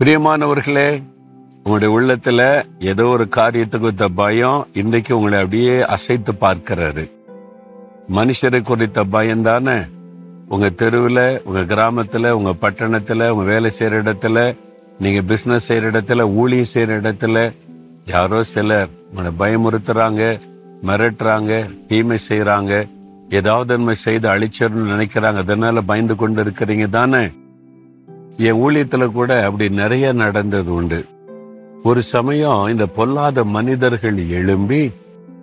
[0.00, 1.02] பிரியமானவர்களே
[1.64, 7.10] உங்களுடைய உள்ளத்துல ஏதோ ஒரு காரியத்தை குறித்த பயம் இன்றைக்கு உங்களை அப்படியே அசைத்து பார்க்கிறாரு.
[8.08, 9.84] மனுஷரை குறித்த பயம் தானே?
[10.48, 14.56] உங்க தெருவில் உங்க கிராமத்துல உங்க பட்டணத்துல உங்க வேலை செய்யற இடத்துல
[14.98, 17.54] நீங்க பிசினஸ் செய்யற இடத்துல ஊழியம் செய்யற இடத்துல
[18.04, 20.40] யாரோ சிலர் உங்களை பயமுறுத்துறாங்க
[20.82, 21.50] மிரட்டுறாங்க
[21.86, 22.86] தீமை செய்யறாங்க
[23.28, 27.30] ஏதாவது நன்மை செய்து அழிச்சிடணும்னு நினைக்கிறாங்க அதனால பயந்து கொண்டு இருக்கிறீங்க தானே?
[28.44, 30.98] என் ஊழியத்தில் கூட அப்படி நிறைய நடந்தது உண்டு.
[31.82, 34.80] ஒரு சமயம் இந்த பொல்லாத மனிதர்கள் எழும்பி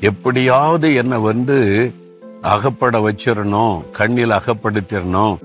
[0.00, 1.58] எப்படியாவது என்னை வந்து
[2.52, 5.36] அகப்பட வச்சிடணும் கண்ணில் அகப்படுத்திடணும்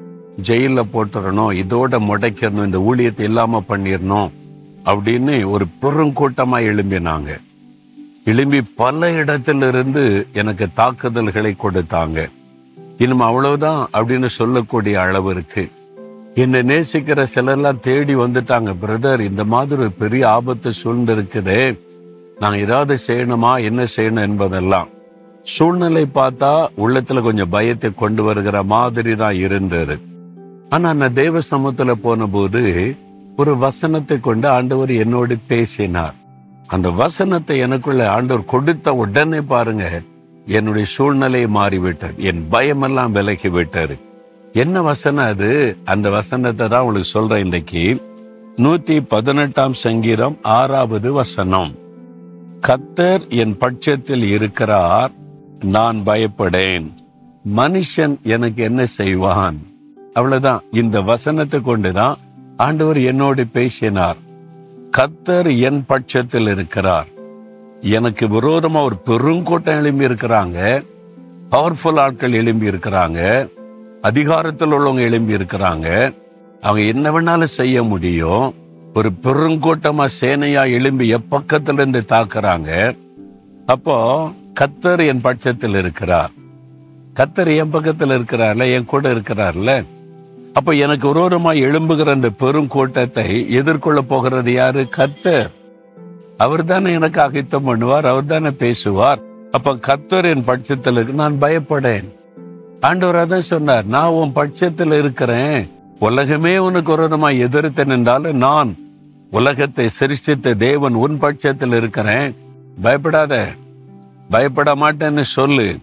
[0.47, 4.31] ஜெயிலில் போட்டுறணும் இதோட முடைக்கணும் இந்த ஊழியத்தை இல்லாமல் பண்ணிடணும்
[4.85, 7.31] அப்படின்னு ஒரு பெருங்கூட்டமாக எழும்பினாங்க.
[8.23, 12.29] எழும்பி பல இடத்திலிருந்து எனக்கு தாக்குதல்களை கொடுத்தாங்க.
[12.97, 15.71] இனிமே அவ்வளவுதான் அப்படின்னு சொல்லக்கூடிய அளவு இருக்குது
[16.41, 21.61] என்னை நேசிக்கிற சிலர்லாம் தேடி வந்துட்டாங்க பிரதர் இந்த மாதிரி ஒரு பெரிய ஆபத்து சூழ்ந்திருக்குதே.
[22.39, 24.89] நான் ஏதாவது செய்யணுமா என்ன செய்யணும் என்பதெல்லாம்.
[25.53, 26.49] சூழ்நிலை பார்த்தா
[26.83, 29.95] உள்ளத்துல கொஞ்சம் பயத்தை கொண்டு வருகிற மாதிரி தான் இருந்தது.
[30.69, 32.63] ஆனா நான் தேவ சமூகத்துல போன போது
[33.37, 36.15] ஒரு வசனத்தை கொண்டு ஆண்டவர் என்னோடு பேசினார்.
[36.67, 39.85] அந்த வசனத்தை எனக்குள்ள ஆண்டவர் கொடுத்த உடனே பாருங்க
[40.47, 42.17] என்னுடைய சூழ்நிலை மாறிவிட்டது.
[42.31, 43.97] என் பயமெல்லாம் விலகி விட்டாரு
[44.55, 45.77] என்ன வசனம் அது?
[45.85, 48.03] அந்த வசனத்தை தான் உங்களுக்கு சொல்றேன் இன்னைக்கு
[48.55, 51.75] நூத்தி பதினெட்டாம் சங்கீதம் ஆறாவது வசனம்.
[52.67, 55.11] கத்தர் என் பட்சத்தில் இருக்கிறார்
[55.63, 56.87] நான் பயப்படேன்.
[57.55, 59.57] மனுஷன் எனக்கு என்ன செய்வான்?
[60.13, 60.61] அவ்வளவுதான்.
[60.71, 62.17] இந்த வசனத்தை கொண்டுதான்
[62.57, 64.17] ஆண்டவர் என்னோடு பேசினார்.
[64.97, 67.07] கத்தர் என் பட்சத்தில் இருக்கிறார்.
[67.81, 70.85] எனக்கு விரோதமா ஒரு பெருங்கூட்டம் எழும்பி இருக்கிறாங்க
[71.49, 73.49] பவர்ஃபுல் ஆட்கள் எழும்பி இருக்கிறாங்க
[74.05, 75.87] அதிகாரத்தில் உள்ளவங்க எழும்பி இருக்கிறாங்க.
[76.61, 78.53] அவங்க என்ன வேணாலும் செய்ய முடியும்.
[78.93, 82.97] ஒரு பெருங்கூட்டமா சேனையா எழும்பி எப்பக்கத்துல இருந்து தாக்குறாங்க.
[83.65, 83.95] அப்போ
[84.59, 86.31] கத்தர் என் பட்சத்தில் இருக்கிறார்.
[87.19, 89.85] கத்தர் என் பக்கத்தில் இருக்கிறார்ல என் கூட இருக்கிறார்ல.
[90.53, 94.83] அப்ப எனக்கு விரோதமா எழும்புகிற அந்த பெருங்கூட்டத்தை எதிர்கொள்ள போகிறது யாரு?
[94.97, 95.49] கத்தர்
[96.37, 99.19] அவர் தானே எனக்கு அகித்தம் பண்ணுவார் அவர் தானே பேசுவார்.
[99.51, 102.09] அப்ப கத்தர் என் பட்சத்தில் இருக்கு நான் பயப்படேன்.
[102.81, 105.69] ஆண்டவர் அதான் சொன்னார் நான் உன் பட்சத்தில் இருக்கிறேன்.
[105.99, 108.77] உலகமே உனக்கு விரோதமா எதிர்த்து என்றாலும் நான்
[109.31, 112.35] உலகத்தை சிருஷ்டித்த தேவன் உன் பட்சத்தில் இருக்கிறேன்.
[112.81, 113.53] பயப்படாத
[114.29, 115.77] பயப்பட மாட்டேன்னு சொல்லு.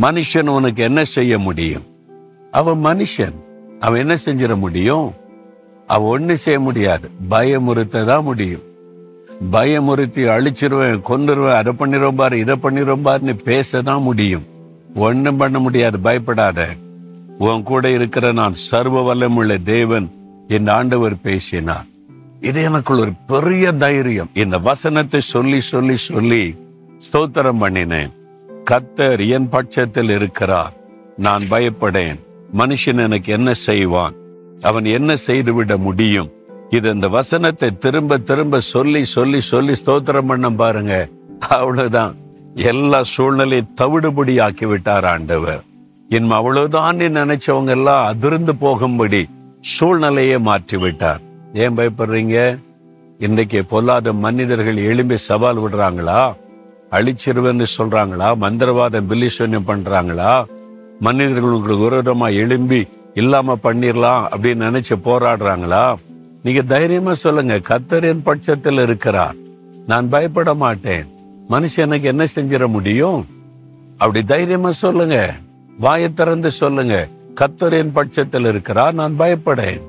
[0.00, 1.82] மனுஷன் உனக்கு என்ன செய்ய முடியும்?
[2.50, 3.34] அவன் மனுஷன்.
[3.80, 5.12] அவன் என்ன செஞ்சிட முடியும்?
[5.86, 7.10] அவன் ஒன்றும் செய்ய முடியாது.
[7.30, 8.62] பயமுறுத்த தான் முடியும்.
[9.52, 14.46] பயமுறுத்தி அழிச்சிருவேன் கொண்டுருவேன் அதை பண்ணிடறோம்பாரு இதை பண்ணிடுவோம் பாருன்னு பேச தான் முடியும்.
[14.96, 16.68] ஒன்றும் பண்ண முடியாது பயப்படாத.
[17.38, 20.10] உன் கூட இருக்கிற நான் சர்வ வல்லமுள்ள தேவன்
[20.48, 21.86] என் ஆண்டவர் பேசினார்.
[22.40, 24.30] இது எனக்குள் ஒரு பெரிய தைரியம்.
[24.34, 26.54] இந்த வசனத்தை சொல்லி சொல்லி சொல்லி
[26.98, 28.12] ஸ்தோத்திரம் பண்ணினேன்.
[28.70, 30.72] கத்தர் என் பட்சத்தில் இருக்கிறார்.
[31.16, 32.20] நான் பயப்படேன்.
[32.54, 34.14] மனுஷன் எனக்கு என்ன செய்வான்?
[34.60, 36.30] அவன் என்ன செய்துவிட முடியும்?
[36.68, 41.08] இது இந்த வசனத்தை திரும்ப திரும்ப சொல்லி சொல்லி சொல்லி ஸ்தோத்திரம் பண்ண பாருங்க.
[41.48, 42.16] அவ்வளவுதான்.
[42.56, 45.62] எல்லா சூழ்நிலையை தவிடுபடி ஆக்கி விட்டார் ஆண்டவர்.
[46.08, 49.28] என் அவ்வளவுதான் நினைச்சவங்க எல்லாம் அதிர்ந்து போகும்படி
[49.60, 51.20] சூழ்நிலையை மாற்றி விட்டார்
[51.52, 52.58] ஏன் பயப்படுறீங்க?
[53.18, 56.34] இன்றைக்கு பொல்லாத மனிதர்கள் எழும்பி சவால் விடுறாங்களா?
[56.90, 58.36] அழிச்சிருவேன்னு சொல்றாங்களா?
[58.40, 60.44] மந்திரவாதம் பில்லிசூன்யம் பண்றாங்களா?
[60.98, 65.94] மனிதர்கள் உங்களுக்கு விரோதமா எழும்பி இல்லாம பண்ணிடலாம் அப்படின்னு நினைச்சு போராடுறாங்களா?
[66.42, 67.56] நீங்க தைரியமா சொல்லுங்க.
[67.56, 69.34] கத்தரின் பட்சத்தில் இருக்கிறார்.
[69.86, 71.14] நான் பயப்பட மாட்டேன்.
[71.50, 73.26] மனுஷன் எனக்கு என்ன செஞ்சிட முடியும்?
[73.96, 75.36] அப்படி தைரியமா சொல்லுங்க.
[75.78, 77.08] வாயை திறந்து சொல்லுங்க.
[77.40, 79.80] கத்தரின் பட்சத்தில் இருக்கிறார் நான் பயப்படேன்.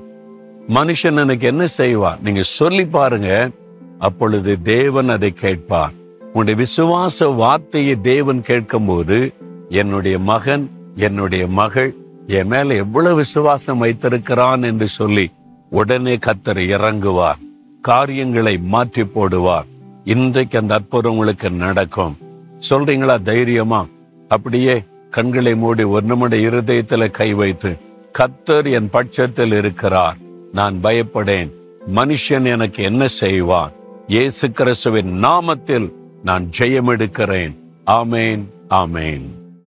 [0.68, 2.18] மனுஷன் எனக்கு என்ன செய்வார்?
[2.22, 3.50] நீங்க சொல்லி பாருங்க.
[3.98, 5.92] அப்பொழுது தேவன் அதை கேட்பார்.
[6.32, 9.32] உன்னுடைய விசுவாச வார்த்தையை தேவன் கேட்கும்போது
[9.68, 11.94] என்னுடைய மகன் என்னுடைய மகள்
[12.26, 15.30] என் மேல எவ்வளவு விசுவாசம் வைத்திருக்கிறான் என்று சொல்லி
[15.70, 17.40] உடனே கத்தர் இறங்குவார்.
[17.80, 19.66] காரியங்களை மாற்றி போடுவார்.
[20.08, 22.16] இன்றைக்கு அந்த அற்புதம் உங்களுக்கு நடக்கும்.
[22.70, 23.86] சொல்றீங்களா தைரியமா?
[24.28, 27.76] அப்படியே கண்களை மூடி ஒரு நிமிட இருதயத்துல கை வைத்து
[28.18, 30.16] கத்தர் என் பட்சத்தில் இருக்கிறார்.
[30.52, 31.50] நான் பயப்படேன்.
[31.94, 33.72] மனுஷன் எனக்கு என்ன செய்வான்
[34.06, 37.54] இயேசு கிறிஸ்துவின் நாமத்தில் நான் ஜெயம் எடுக்கிறேன்
[37.86, 39.26] ஆமேன் ஆமேன்.